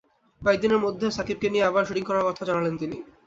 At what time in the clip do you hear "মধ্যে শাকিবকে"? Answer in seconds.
0.85-1.47